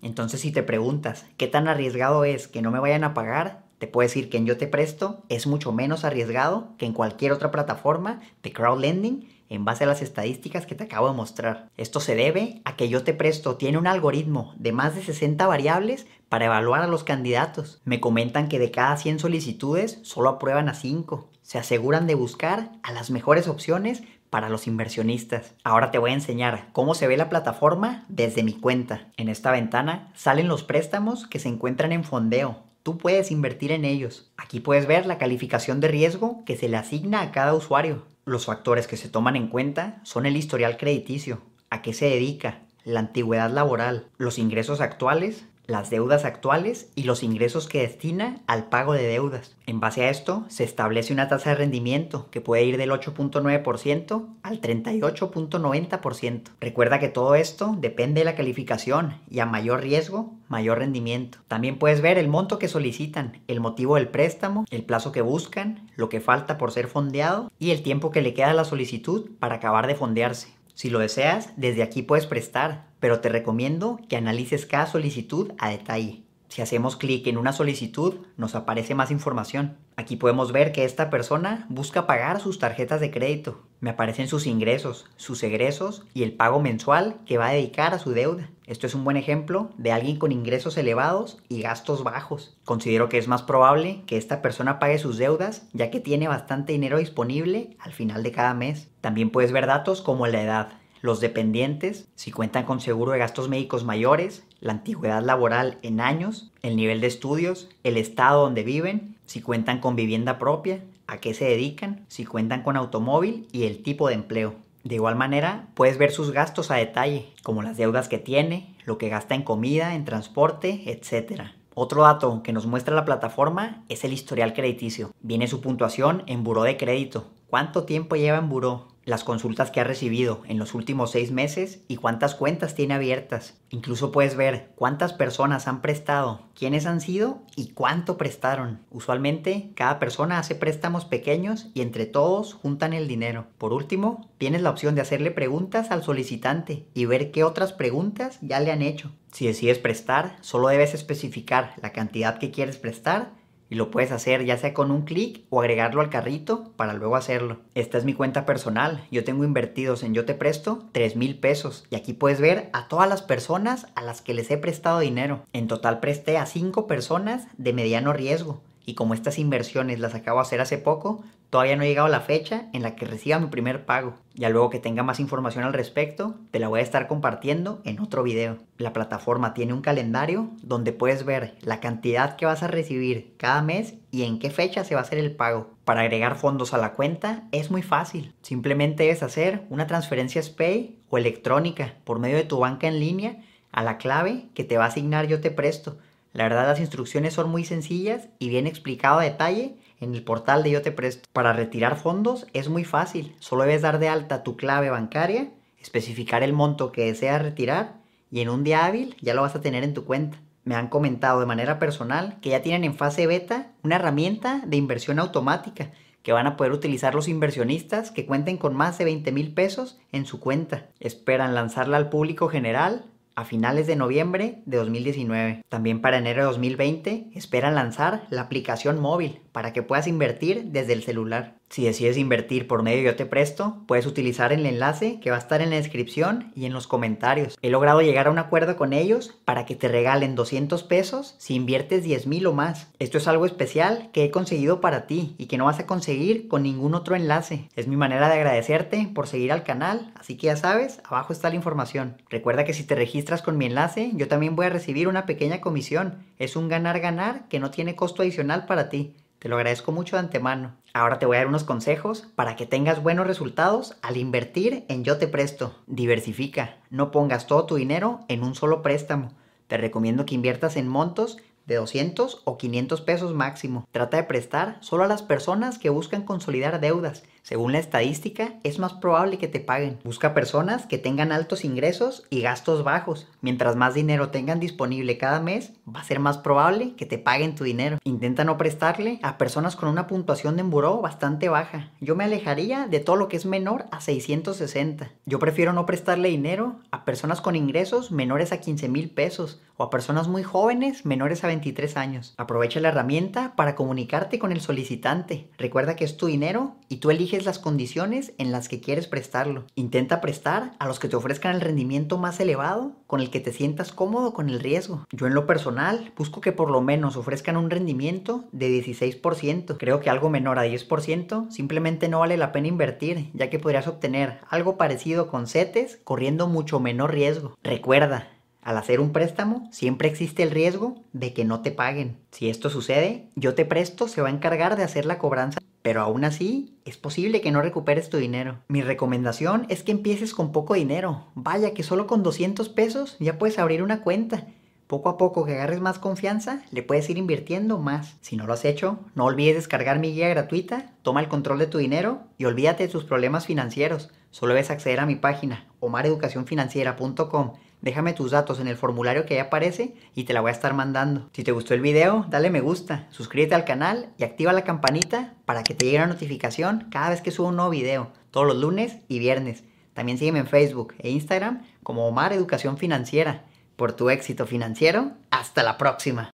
Entonces 0.02 0.40
si 0.40 0.52
te 0.52 0.62
preguntas 0.62 1.26
qué 1.36 1.46
tan 1.46 1.68
arriesgado 1.68 2.24
es 2.24 2.48
que 2.48 2.62
no 2.62 2.70
me 2.70 2.80
vayan 2.80 3.04
a 3.04 3.14
pagar, 3.14 3.64
te 3.80 3.86
puedo 3.86 4.06
decir 4.06 4.28
que 4.28 4.36
en 4.36 4.44
Yo 4.44 4.58
Te 4.58 4.66
Presto 4.66 5.22
es 5.30 5.46
mucho 5.46 5.72
menos 5.72 6.04
arriesgado 6.04 6.74
que 6.76 6.84
en 6.84 6.92
cualquier 6.92 7.32
otra 7.32 7.50
plataforma 7.50 8.20
de 8.42 8.52
crowdlending 8.52 9.26
en 9.48 9.64
base 9.64 9.84
a 9.84 9.86
las 9.86 10.02
estadísticas 10.02 10.66
que 10.66 10.74
te 10.74 10.84
acabo 10.84 11.08
de 11.08 11.16
mostrar. 11.16 11.70
Esto 11.76 11.98
se 11.98 12.14
debe 12.14 12.60
a 12.64 12.76
que 12.76 12.88
Yo 12.88 13.02
Te 13.04 13.14
Presto 13.14 13.56
tiene 13.56 13.78
un 13.78 13.86
algoritmo 13.86 14.54
de 14.56 14.72
más 14.72 14.94
de 14.94 15.02
60 15.02 15.46
variables 15.46 16.06
para 16.28 16.44
evaluar 16.44 16.82
a 16.82 16.86
los 16.86 17.04
candidatos. 17.04 17.80
Me 17.84 18.00
comentan 18.00 18.48
que 18.48 18.58
de 18.58 18.70
cada 18.70 18.96
100 18.98 19.18
solicitudes 19.18 19.98
solo 20.02 20.28
aprueban 20.28 20.68
a 20.68 20.74
5. 20.74 21.30
Se 21.42 21.58
aseguran 21.58 22.06
de 22.06 22.14
buscar 22.14 22.72
a 22.82 22.92
las 22.92 23.10
mejores 23.10 23.48
opciones 23.48 24.02
para 24.30 24.48
los 24.48 24.66
inversionistas. 24.66 25.54
Ahora 25.64 25.90
te 25.90 25.98
voy 25.98 26.12
a 26.12 26.14
enseñar 26.14 26.68
cómo 26.72 26.94
se 26.94 27.06
ve 27.06 27.16
la 27.16 27.28
plataforma 27.28 28.04
desde 28.08 28.42
mi 28.42 28.54
cuenta. 28.54 29.08
En 29.16 29.28
esta 29.28 29.50
ventana 29.50 30.10
salen 30.14 30.48
los 30.48 30.62
préstamos 30.62 31.26
que 31.26 31.38
se 31.38 31.48
encuentran 31.48 31.92
en 31.92 32.04
fondeo. 32.04 32.62
Tú 32.82 32.96
puedes 32.96 33.30
invertir 33.30 33.72
en 33.72 33.84
ellos. 33.84 34.32
Aquí 34.38 34.60
puedes 34.60 34.86
ver 34.86 35.04
la 35.04 35.18
calificación 35.18 35.80
de 35.80 35.88
riesgo 35.88 36.44
que 36.46 36.56
se 36.56 36.68
le 36.68 36.78
asigna 36.78 37.20
a 37.20 37.32
cada 37.32 37.54
usuario. 37.54 38.06
Los 38.24 38.46
factores 38.46 38.86
que 38.86 38.96
se 38.96 39.08
toman 39.08 39.36
en 39.36 39.48
cuenta 39.48 40.00
son 40.04 40.24
el 40.24 40.36
historial 40.36 40.78
crediticio, 40.78 41.42
a 41.68 41.82
qué 41.82 41.92
se 41.92 42.06
dedica, 42.06 42.60
la 42.84 43.00
antigüedad 43.00 43.50
laboral, 43.50 44.06
los 44.16 44.38
ingresos 44.38 44.80
actuales, 44.80 45.44
las 45.70 45.88
deudas 45.88 46.24
actuales 46.24 46.90
y 46.94 47.04
los 47.04 47.22
ingresos 47.22 47.68
que 47.68 47.80
destina 47.80 48.40
al 48.46 48.68
pago 48.68 48.92
de 48.92 49.06
deudas. 49.06 49.56
En 49.66 49.80
base 49.80 50.02
a 50.02 50.10
esto, 50.10 50.44
se 50.48 50.64
establece 50.64 51.12
una 51.12 51.28
tasa 51.28 51.50
de 51.50 51.56
rendimiento 51.56 52.28
que 52.30 52.40
puede 52.40 52.64
ir 52.64 52.76
del 52.76 52.90
8.9% 52.90 54.26
al 54.42 54.60
38.90%. 54.60 56.42
Recuerda 56.60 56.98
que 56.98 57.08
todo 57.08 57.34
esto 57.36 57.76
depende 57.78 58.20
de 58.20 58.24
la 58.24 58.34
calificación 58.34 59.14
y 59.30 59.38
a 59.38 59.46
mayor 59.46 59.80
riesgo, 59.82 60.34
mayor 60.48 60.78
rendimiento. 60.78 61.38
También 61.46 61.78
puedes 61.78 62.00
ver 62.00 62.18
el 62.18 62.28
monto 62.28 62.58
que 62.58 62.68
solicitan, 62.68 63.40
el 63.46 63.60
motivo 63.60 63.94
del 63.94 64.08
préstamo, 64.08 64.64
el 64.70 64.82
plazo 64.82 65.12
que 65.12 65.22
buscan, 65.22 65.88
lo 65.94 66.08
que 66.08 66.20
falta 66.20 66.58
por 66.58 66.72
ser 66.72 66.88
fondeado 66.88 67.50
y 67.58 67.70
el 67.70 67.82
tiempo 67.82 68.10
que 68.10 68.22
le 68.22 68.34
queda 68.34 68.50
a 68.50 68.54
la 68.54 68.64
solicitud 68.64 69.30
para 69.38 69.56
acabar 69.56 69.86
de 69.86 69.94
fondearse. 69.94 70.59
Si 70.80 70.88
lo 70.88 70.98
deseas, 70.98 71.52
desde 71.58 71.82
aquí 71.82 72.00
puedes 72.00 72.24
prestar, 72.24 72.86
pero 73.00 73.20
te 73.20 73.28
recomiendo 73.28 74.00
que 74.08 74.16
analices 74.16 74.64
cada 74.64 74.86
solicitud 74.86 75.52
a 75.58 75.68
detalle. 75.68 76.22
Si 76.50 76.62
hacemos 76.62 76.96
clic 76.96 77.28
en 77.28 77.38
una 77.38 77.52
solicitud, 77.52 78.26
nos 78.36 78.56
aparece 78.56 78.96
más 78.96 79.12
información. 79.12 79.76
Aquí 79.94 80.16
podemos 80.16 80.50
ver 80.50 80.72
que 80.72 80.84
esta 80.84 81.08
persona 81.08 81.64
busca 81.68 82.08
pagar 82.08 82.40
sus 82.40 82.58
tarjetas 82.58 83.00
de 83.00 83.12
crédito. 83.12 83.62
Me 83.78 83.90
aparecen 83.90 84.26
sus 84.26 84.48
ingresos, 84.48 85.06
sus 85.16 85.44
egresos 85.44 86.04
y 86.12 86.24
el 86.24 86.32
pago 86.32 86.58
mensual 86.58 87.18
que 87.24 87.38
va 87.38 87.48
a 87.48 87.52
dedicar 87.52 87.94
a 87.94 88.00
su 88.00 88.10
deuda. 88.10 88.50
Esto 88.66 88.88
es 88.88 88.96
un 88.96 89.04
buen 89.04 89.16
ejemplo 89.16 89.70
de 89.78 89.92
alguien 89.92 90.16
con 90.16 90.32
ingresos 90.32 90.76
elevados 90.76 91.38
y 91.48 91.62
gastos 91.62 92.02
bajos. 92.02 92.56
Considero 92.64 93.08
que 93.08 93.18
es 93.18 93.28
más 93.28 93.42
probable 93.42 94.02
que 94.06 94.16
esta 94.16 94.42
persona 94.42 94.80
pague 94.80 94.98
sus 94.98 95.18
deudas 95.18 95.68
ya 95.72 95.92
que 95.92 96.00
tiene 96.00 96.26
bastante 96.26 96.72
dinero 96.72 96.98
disponible 96.98 97.76
al 97.78 97.92
final 97.92 98.24
de 98.24 98.32
cada 98.32 98.54
mes. 98.54 98.88
También 99.00 99.30
puedes 99.30 99.52
ver 99.52 99.66
datos 99.66 100.02
como 100.02 100.26
la 100.26 100.42
edad, 100.42 100.79
los 101.00 101.20
dependientes, 101.20 102.08
si 102.14 102.30
cuentan 102.30 102.64
con 102.64 102.80
seguro 102.80 103.12
de 103.12 103.18
gastos 103.18 103.48
médicos 103.48 103.84
mayores, 103.84 104.44
la 104.60 104.72
antigüedad 104.72 105.22
laboral 105.22 105.78
en 105.82 106.00
años, 106.00 106.50
el 106.62 106.76
nivel 106.76 107.00
de 107.00 107.06
estudios, 107.06 107.68
el 107.84 107.96
estado 107.96 108.42
donde 108.42 108.62
viven, 108.62 109.16
si 109.26 109.40
cuentan 109.40 109.80
con 109.80 109.96
vivienda 109.96 110.38
propia, 110.38 110.82
a 111.06 111.18
qué 111.18 111.34
se 111.34 111.44
dedican, 111.44 112.04
si 112.08 112.24
cuentan 112.24 112.62
con 112.62 112.76
automóvil 112.76 113.48
y 113.52 113.64
el 113.64 113.82
tipo 113.82 114.08
de 114.08 114.14
empleo. 114.14 114.54
De 114.84 114.94
igual 114.94 115.16
manera, 115.16 115.68
puedes 115.74 115.98
ver 115.98 116.10
sus 116.10 116.30
gastos 116.30 116.70
a 116.70 116.76
detalle, 116.76 117.26
como 117.42 117.62
las 117.62 117.76
deudas 117.76 118.08
que 118.08 118.18
tiene, 118.18 118.74
lo 118.84 118.96
que 118.96 119.08
gasta 119.08 119.34
en 119.34 119.42
comida, 119.42 119.94
en 119.94 120.04
transporte, 120.04 120.84
etc. 120.86 121.42
Otro 121.74 122.02
dato 122.02 122.42
que 122.42 122.52
nos 122.52 122.66
muestra 122.66 122.94
la 122.94 123.04
plataforma 123.04 123.84
es 123.88 124.04
el 124.04 124.12
historial 124.12 124.52
crediticio. 124.52 125.10
Viene 125.20 125.48
su 125.48 125.60
puntuación 125.60 126.22
en 126.26 126.44
buró 126.44 126.62
de 126.62 126.76
crédito. 126.76 127.26
¿Cuánto 127.48 127.84
tiempo 127.84 128.16
lleva 128.16 128.38
en 128.38 128.48
buró? 128.48 128.89
Las 129.10 129.24
consultas 129.24 129.70
que 129.70 129.80
ha 129.80 129.84
recibido 129.84 130.42
en 130.46 130.58
los 130.58 130.72
últimos 130.72 131.10
seis 131.10 131.32
meses 131.32 131.80
y 131.88 131.96
cuántas 131.96 132.34
cuentas 132.34 132.74
tiene 132.74 132.94
abiertas. 132.94 133.60
Incluso 133.68 134.12
puedes 134.12 134.36
ver 134.36 134.70
cuántas 134.76 135.12
personas 135.12 135.68
han 135.68 135.82
prestado, 135.82 136.42
quiénes 136.54 136.86
han 136.86 137.00
sido 137.00 137.42
y 137.56 137.72
cuánto 137.72 138.16
prestaron. 138.16 138.80
Usualmente 138.90 139.72
cada 139.74 139.98
persona 139.98 140.38
hace 140.38 140.54
préstamos 140.54 141.04
pequeños 141.04 141.70
y 141.74 141.82
entre 141.82 142.06
todos 142.06 142.54
juntan 142.54 142.92
el 142.92 143.08
dinero. 143.08 143.48
Por 143.58 143.72
último, 143.72 144.30
tienes 144.38 144.62
la 144.62 144.70
opción 144.70 144.94
de 144.94 145.02
hacerle 145.02 145.32
preguntas 145.32 145.90
al 145.90 146.02
solicitante 146.04 146.86
y 146.94 147.04
ver 147.04 147.32
qué 147.32 147.44
otras 147.44 147.72
preguntas 147.72 148.38
ya 148.40 148.60
le 148.60 148.70
han 148.70 148.82
hecho. 148.82 149.10
Si 149.32 149.46
decides 149.46 149.78
prestar, 149.78 150.36
solo 150.40 150.68
debes 150.68 150.94
especificar 150.94 151.74
la 151.82 151.92
cantidad 151.92 152.38
que 152.38 152.50
quieres 152.50 152.76
prestar 152.76 153.39
y 153.70 153.76
lo 153.76 153.90
puedes 153.90 154.12
hacer 154.12 154.44
ya 154.44 154.58
sea 154.58 154.74
con 154.74 154.90
un 154.90 155.02
clic 155.02 155.44
o 155.48 155.60
agregarlo 155.60 156.02
al 156.02 156.10
carrito 156.10 156.72
para 156.76 156.92
luego 156.92 157.16
hacerlo. 157.16 157.60
Esta 157.74 157.96
es 157.96 158.04
mi 158.04 158.12
cuenta 158.12 158.44
personal. 158.44 159.06
Yo 159.10 159.24
tengo 159.24 159.44
invertidos 159.44 160.02
en 160.02 160.12
Yo 160.12 160.26
Te 160.26 160.34
Presto 160.34 160.84
3 160.92 161.16
mil 161.16 161.38
pesos 161.38 161.86
y 161.88 161.94
aquí 161.94 162.12
puedes 162.12 162.40
ver 162.40 162.68
a 162.72 162.88
todas 162.88 163.08
las 163.08 163.22
personas 163.22 163.86
a 163.94 164.02
las 164.02 164.20
que 164.20 164.34
les 164.34 164.50
he 164.50 164.58
prestado 164.58 164.98
dinero. 164.98 165.44
En 165.52 165.68
total 165.68 166.00
presté 166.00 166.36
a 166.36 166.46
5 166.46 166.86
personas 166.86 167.46
de 167.56 167.72
mediano 167.72 168.12
riesgo 168.12 168.60
y 168.84 168.94
como 168.94 169.14
estas 169.14 169.38
inversiones 169.38 170.00
las 170.00 170.14
acabo 170.14 170.38
de 170.38 170.42
hacer 170.42 170.60
hace 170.60 170.78
poco, 170.78 171.22
todavía 171.50 171.76
no 171.76 171.82
ha 171.82 171.86
llegado 171.86 172.08
la 172.08 172.20
fecha 172.20 172.68
en 172.72 172.82
la 172.82 172.94
que 172.94 173.04
reciba 173.04 173.38
mi 173.38 173.48
primer 173.48 173.84
pago. 173.84 174.14
Ya 174.34 174.48
luego 174.48 174.70
que 174.70 174.78
tenga 174.78 175.02
más 175.02 175.20
información 175.20 175.64
al 175.64 175.72
respecto, 175.72 176.36
te 176.50 176.60
la 176.60 176.68
voy 176.68 176.80
a 176.80 176.84
estar 176.84 177.08
compartiendo 177.08 177.82
en 177.84 178.00
otro 178.00 178.22
video. 178.22 178.58
La 178.78 178.92
plataforma 178.92 179.52
tiene 179.52 179.74
un 179.74 179.82
calendario 179.82 180.50
donde 180.62 180.92
puedes 180.92 181.24
ver 181.24 181.56
la 181.60 181.80
cantidad 181.80 182.36
que 182.36 182.46
vas 182.46 182.62
a 182.62 182.68
recibir 182.68 183.34
cada 183.36 183.60
mes 183.62 183.94
y 184.10 184.22
en 184.22 184.38
qué 184.38 184.50
fecha 184.50 184.84
se 184.84 184.94
va 184.94 185.00
a 185.00 185.04
hacer 185.04 185.18
el 185.18 185.34
pago. 185.34 185.74
Para 185.84 186.02
agregar 186.02 186.36
fondos 186.36 186.72
a 186.72 186.78
la 186.78 186.92
cuenta 186.92 187.44
es 187.52 187.70
muy 187.70 187.82
fácil. 187.82 188.32
Simplemente 188.42 189.02
debes 189.02 189.22
hacer 189.22 189.66
una 189.68 189.86
transferencia 189.86 190.42
SPAY 190.42 191.00
o 191.10 191.18
electrónica 191.18 191.94
por 192.04 192.20
medio 192.20 192.36
de 192.36 192.44
tu 192.44 192.60
banca 192.60 192.86
en 192.86 193.00
línea 193.00 193.38
a 193.72 193.82
la 193.82 193.98
clave 193.98 194.48
que 194.54 194.64
te 194.64 194.78
va 194.78 194.84
a 194.84 194.88
asignar 194.88 195.26
yo 195.26 195.40
te 195.40 195.50
presto 195.50 195.98
la 196.32 196.44
verdad 196.44 196.66
las 196.66 196.80
instrucciones 196.80 197.34
son 197.34 197.50
muy 197.50 197.64
sencillas 197.64 198.28
y 198.38 198.48
bien 198.48 198.66
explicado 198.66 199.18
a 199.18 199.24
detalle 199.24 199.76
en 200.00 200.14
el 200.14 200.22
portal 200.22 200.62
de 200.62 200.70
Yo 200.70 200.82
Te 200.82 200.92
Presto. 200.92 201.28
Para 201.32 201.52
retirar 201.52 201.96
fondos 201.96 202.46
es 202.52 202.68
muy 202.68 202.84
fácil, 202.84 203.34
solo 203.40 203.64
debes 203.64 203.82
dar 203.82 203.98
de 203.98 204.08
alta 204.08 204.42
tu 204.42 204.56
clave 204.56 204.90
bancaria, 204.90 205.50
especificar 205.80 206.42
el 206.42 206.52
monto 206.52 206.92
que 206.92 207.06
deseas 207.06 207.42
retirar 207.42 207.94
y 208.30 208.40
en 208.40 208.48
un 208.48 208.64
día 208.64 208.84
hábil 208.84 209.16
ya 209.20 209.34
lo 209.34 209.42
vas 209.42 209.56
a 209.56 209.60
tener 209.60 209.82
en 209.82 209.94
tu 209.94 210.04
cuenta. 210.04 210.38
Me 210.64 210.76
han 210.76 210.88
comentado 210.88 211.40
de 211.40 211.46
manera 211.46 211.78
personal 211.78 212.38
que 212.40 212.50
ya 212.50 212.62
tienen 212.62 212.84
en 212.84 212.94
fase 212.94 213.26
beta 213.26 213.72
una 213.82 213.96
herramienta 213.96 214.62
de 214.66 214.76
inversión 214.76 215.18
automática 215.18 215.90
que 216.22 216.32
van 216.32 216.46
a 216.46 216.56
poder 216.56 216.72
utilizar 216.72 217.14
los 217.14 217.28
inversionistas 217.28 218.10
que 218.10 218.26
cuenten 218.26 218.58
con 218.58 218.76
más 218.76 218.98
de 218.98 219.04
20 219.04 219.32
mil 219.32 219.54
pesos 219.54 219.98
en 220.12 220.26
su 220.26 220.38
cuenta. 220.38 220.86
Esperan 221.00 221.54
lanzarla 221.54 221.96
al 221.96 222.10
público 222.10 222.48
general 222.48 223.06
a 223.34 223.44
finales 223.44 223.86
de 223.86 223.96
noviembre 223.96 224.62
de 224.66 224.76
2019. 224.76 225.62
También 225.68 226.00
para 226.00 226.18
enero 226.18 226.42
de 226.42 226.48
2020 226.48 227.30
esperan 227.34 227.74
lanzar 227.74 228.26
la 228.30 228.42
aplicación 228.42 229.00
móvil 229.00 229.40
para 229.52 229.72
que 229.72 229.82
puedas 229.82 230.06
invertir 230.06 230.64
desde 230.66 230.92
el 230.92 231.02
celular. 231.02 231.60
Si 231.70 231.84
decides 231.84 232.16
invertir 232.16 232.66
por 232.66 232.82
medio 232.82 232.98
de 232.98 233.04
Yo 233.04 233.16
Te 233.16 233.26
Presto, 233.26 233.84
puedes 233.86 234.04
utilizar 234.04 234.52
el 234.52 234.66
enlace 234.66 235.20
que 235.20 235.30
va 235.30 235.36
a 235.36 235.38
estar 235.38 235.62
en 235.62 235.70
la 235.70 235.76
descripción 235.76 236.50
y 236.56 236.64
en 236.64 236.72
los 236.72 236.88
comentarios. 236.88 237.56
He 237.62 237.70
logrado 237.70 238.00
llegar 238.00 238.26
a 238.26 238.30
un 238.32 238.40
acuerdo 238.40 238.76
con 238.76 238.92
ellos 238.92 239.38
para 239.44 239.66
que 239.66 239.76
te 239.76 239.86
regalen 239.86 240.34
200 240.34 240.82
pesos 240.82 241.36
si 241.38 241.54
inviertes 241.54 242.02
10 242.02 242.26
mil 242.26 242.48
o 242.48 242.52
más. 242.52 242.88
Esto 242.98 243.18
es 243.18 243.28
algo 243.28 243.46
especial 243.46 244.10
que 244.12 244.24
he 244.24 244.32
conseguido 244.32 244.80
para 244.80 245.06
ti 245.06 245.36
y 245.38 245.46
que 245.46 245.58
no 245.58 245.66
vas 245.66 245.78
a 245.78 245.86
conseguir 245.86 246.48
con 246.48 246.64
ningún 246.64 246.94
otro 246.94 247.14
enlace. 247.14 247.68
Es 247.76 247.86
mi 247.86 247.96
manera 247.96 248.28
de 248.28 248.34
agradecerte 248.34 249.08
por 249.14 249.28
seguir 249.28 249.52
al 249.52 249.62
canal, 249.62 250.12
así 250.16 250.36
que 250.36 250.48
ya 250.48 250.56
sabes, 250.56 251.00
abajo 251.04 251.32
está 251.32 251.50
la 251.50 251.54
información. 251.54 252.16
Recuerda 252.28 252.64
que 252.64 252.74
si 252.74 252.82
te 252.82 252.96
registras 252.96 253.42
con 253.42 253.56
mi 253.56 253.66
enlace, 253.66 254.10
yo 254.14 254.26
también 254.26 254.56
voy 254.56 254.66
a 254.66 254.70
recibir 254.70 255.06
una 255.06 255.24
pequeña 255.24 255.60
comisión. 255.60 256.26
Es 256.36 256.56
un 256.56 256.68
ganar-ganar 256.68 257.46
que 257.48 257.60
no 257.60 257.70
tiene 257.70 257.94
costo 257.94 258.22
adicional 258.22 258.66
para 258.66 258.88
ti. 258.88 259.14
Te 259.40 259.48
lo 259.48 259.56
agradezco 259.56 259.90
mucho 259.90 260.16
de 260.16 260.20
antemano. 260.20 260.76
Ahora 260.92 261.18
te 261.18 261.24
voy 261.24 261.36
a 261.36 261.40
dar 261.40 261.48
unos 261.48 261.64
consejos 261.64 262.28
para 262.34 262.56
que 262.56 262.66
tengas 262.66 263.02
buenos 263.02 263.26
resultados 263.26 263.96
al 264.02 264.18
invertir 264.18 264.84
en 264.88 265.02
Yo 265.02 265.16
Te 265.16 265.28
Presto. 265.28 265.74
Diversifica, 265.86 266.76
no 266.90 267.10
pongas 267.10 267.46
todo 267.46 267.64
tu 267.64 267.76
dinero 267.76 268.20
en 268.28 268.44
un 268.44 268.54
solo 268.54 268.82
préstamo. 268.82 269.32
Te 269.66 269.78
recomiendo 269.78 270.26
que 270.26 270.34
inviertas 270.34 270.76
en 270.76 270.88
montos 270.88 271.38
de 271.64 271.76
200 271.76 272.42
o 272.44 272.58
500 272.58 273.00
pesos 273.00 273.32
máximo. 273.32 273.88
Trata 273.92 274.18
de 274.18 274.24
prestar 274.24 274.76
solo 274.80 275.04
a 275.04 275.08
las 275.08 275.22
personas 275.22 275.78
que 275.78 275.88
buscan 275.88 276.24
consolidar 276.24 276.78
deudas 276.78 277.22
según 277.50 277.72
la 277.72 277.80
estadística, 277.80 278.54
es 278.62 278.78
más 278.78 278.92
probable 278.92 279.36
que 279.36 279.48
te 279.48 279.58
paguen. 279.58 279.98
Busca 280.04 280.34
personas 280.34 280.86
que 280.86 280.98
tengan 280.98 281.32
altos 281.32 281.64
ingresos 281.64 282.22
y 282.30 282.42
gastos 282.42 282.84
bajos. 282.84 283.26
Mientras 283.40 283.74
más 283.74 283.92
dinero 283.92 284.28
tengan 284.28 284.60
disponible 284.60 285.18
cada 285.18 285.40
mes, 285.40 285.72
va 285.84 285.98
a 285.98 286.04
ser 286.04 286.20
más 286.20 286.38
probable 286.38 286.94
que 286.94 287.06
te 287.06 287.18
paguen 287.18 287.56
tu 287.56 287.64
dinero. 287.64 287.98
Intenta 288.04 288.44
no 288.44 288.56
prestarle 288.56 289.18
a 289.24 289.36
personas 289.36 289.74
con 289.74 289.88
una 289.88 290.06
puntuación 290.06 290.54
de 290.54 290.60
emburó 290.60 291.00
bastante 291.00 291.48
baja. 291.48 291.90
Yo 292.00 292.14
me 292.14 292.22
alejaría 292.22 292.86
de 292.86 293.00
todo 293.00 293.16
lo 293.16 293.26
que 293.26 293.36
es 293.36 293.46
menor 293.46 293.86
a 293.90 294.00
660. 294.00 295.10
Yo 295.26 295.40
prefiero 295.40 295.72
no 295.72 295.86
prestarle 295.86 296.28
dinero 296.28 296.76
a 296.92 297.04
personas 297.04 297.40
con 297.40 297.56
ingresos 297.56 298.12
menores 298.12 298.52
a 298.52 298.60
15 298.60 298.88
mil 298.88 299.10
pesos 299.10 299.60
o 299.76 299.82
a 299.82 299.90
personas 299.90 300.28
muy 300.28 300.44
jóvenes 300.44 301.04
menores 301.04 301.42
a 301.42 301.48
23 301.48 301.96
años. 301.96 302.34
Aprovecha 302.36 302.78
la 302.78 302.90
herramienta 302.90 303.54
para 303.56 303.74
comunicarte 303.74 304.38
con 304.38 304.52
el 304.52 304.60
solicitante. 304.60 305.48
Recuerda 305.58 305.96
que 305.96 306.04
es 306.04 306.16
tu 306.16 306.26
dinero 306.26 306.76
y 306.88 306.98
tú 306.98 307.10
eliges 307.10 307.39
las 307.44 307.58
condiciones 307.58 308.32
en 308.38 308.52
las 308.52 308.68
que 308.68 308.80
quieres 308.80 309.06
prestarlo. 309.06 309.64
Intenta 309.74 310.20
prestar 310.20 310.72
a 310.78 310.86
los 310.86 310.98
que 310.98 311.08
te 311.08 311.16
ofrezcan 311.16 311.54
el 311.54 311.60
rendimiento 311.60 312.18
más 312.18 312.40
elevado, 312.40 312.92
con 313.06 313.20
el 313.20 313.30
que 313.30 313.40
te 313.40 313.52
sientas 313.52 313.92
cómodo 313.92 314.32
con 314.32 314.48
el 314.48 314.60
riesgo. 314.60 315.06
Yo 315.10 315.26
en 315.26 315.34
lo 315.34 315.46
personal 315.46 316.12
busco 316.16 316.40
que 316.40 316.52
por 316.52 316.70
lo 316.70 316.80
menos 316.80 317.16
ofrezcan 317.16 317.56
un 317.56 317.70
rendimiento 317.70 318.44
de 318.52 318.68
16%. 318.68 319.76
Creo 319.78 320.00
que 320.00 320.10
algo 320.10 320.30
menor 320.30 320.58
a 320.58 320.66
10% 320.66 321.50
simplemente 321.50 322.08
no 322.08 322.20
vale 322.20 322.36
la 322.36 322.52
pena 322.52 322.68
invertir, 322.68 323.30
ya 323.34 323.50
que 323.50 323.58
podrías 323.58 323.88
obtener 323.88 324.40
algo 324.48 324.76
parecido 324.76 325.28
con 325.28 325.46
CETES 325.46 326.00
corriendo 326.04 326.46
mucho 326.46 326.80
menor 326.80 327.12
riesgo. 327.12 327.56
Recuerda, 327.62 328.28
al 328.62 328.76
hacer 328.76 329.00
un 329.00 329.12
préstamo, 329.12 329.68
siempre 329.72 330.08
existe 330.08 330.42
el 330.42 330.50
riesgo 330.50 331.02
de 331.12 331.32
que 331.32 331.44
no 331.44 331.62
te 331.62 331.70
paguen. 331.70 332.18
Si 332.30 332.50
esto 332.50 332.68
sucede, 332.68 333.28
yo 333.34 333.54
te 333.54 333.64
presto 333.64 334.06
se 334.06 334.20
va 334.20 334.28
a 334.28 334.32
encargar 334.32 334.76
de 334.76 334.82
hacer 334.82 335.06
la 335.06 335.18
cobranza 335.18 335.60
pero 335.82 336.02
aún 336.02 336.24
así, 336.24 336.76
es 336.84 336.96
posible 336.96 337.40
que 337.40 337.50
no 337.50 337.62
recuperes 337.62 338.10
tu 338.10 338.18
dinero. 338.18 338.58
Mi 338.68 338.82
recomendación 338.82 339.66
es 339.68 339.82
que 339.82 339.92
empieces 339.92 340.34
con 340.34 340.52
poco 340.52 340.74
dinero. 340.74 341.26
Vaya 341.34 341.72
que 341.72 341.82
solo 341.82 342.06
con 342.06 342.22
200 342.22 342.68
pesos 342.68 343.16
ya 343.18 343.38
puedes 343.38 343.58
abrir 343.58 343.82
una 343.82 344.02
cuenta. 344.02 344.46
Poco 344.86 345.08
a 345.08 345.16
poco 345.16 345.46
que 345.46 345.52
agarres 345.52 345.80
más 345.80 346.00
confianza, 346.00 346.62
le 346.72 346.82
puedes 346.82 347.08
ir 347.08 347.16
invirtiendo 347.16 347.78
más. 347.78 348.16
Si 348.22 348.36
no 348.36 348.46
lo 348.46 348.54
has 348.54 348.64
hecho, 348.64 348.98
no 349.14 349.24
olvides 349.24 349.54
descargar 349.54 350.00
mi 350.00 350.12
guía 350.12 350.28
gratuita, 350.28 350.92
toma 351.02 351.20
el 351.20 351.28
control 351.28 351.60
de 351.60 351.68
tu 351.68 351.78
dinero 351.78 352.22
y 352.38 352.46
olvídate 352.46 352.82
de 352.82 352.92
tus 352.92 353.04
problemas 353.04 353.46
financieros. 353.46 354.10
Solo 354.30 354.54
debes 354.54 354.70
acceder 354.70 354.98
a 354.98 355.06
mi 355.06 355.14
página 355.14 355.68
omareducacionfinanciera.com 355.78 357.52
déjame 357.82 358.12
tus 358.12 358.30
datos 358.30 358.60
en 358.60 358.68
el 358.68 358.76
formulario 358.76 359.26
que 359.26 359.34
ahí 359.34 359.40
aparece 359.40 359.94
y 360.14 360.24
te 360.24 360.32
la 360.32 360.40
voy 360.40 360.50
a 360.50 360.52
estar 360.52 360.74
mandando. 360.74 361.28
Si 361.32 361.44
te 361.44 361.52
gustó 361.52 361.74
el 361.74 361.80
video, 361.80 362.26
dale 362.28 362.50
me 362.50 362.60
gusta, 362.60 363.06
suscríbete 363.10 363.54
al 363.54 363.64
canal 363.64 364.10
y 364.18 364.24
activa 364.24 364.52
la 364.52 364.64
campanita 364.64 365.34
para 365.44 365.62
que 365.62 365.74
te 365.74 365.86
llegue 365.86 365.98
la 365.98 366.06
notificación 366.06 366.88
cada 366.90 367.10
vez 367.10 367.22
que 367.22 367.30
subo 367.30 367.48
un 367.48 367.56
nuevo 367.56 367.70
video, 367.70 368.12
todos 368.30 368.46
los 368.46 368.56
lunes 368.56 368.98
y 369.08 369.18
viernes. 369.18 369.64
También 369.94 370.18
sígueme 370.18 370.40
en 370.40 370.46
Facebook 370.46 370.94
e 370.98 371.10
Instagram 371.10 371.62
como 371.82 372.06
Omar 372.06 372.32
Educación 372.32 372.78
Financiera. 372.78 373.44
Por 373.76 373.92
tu 373.92 374.10
éxito 374.10 374.46
financiero, 374.46 375.12
hasta 375.30 375.62
la 375.62 375.78
próxima. 375.78 376.28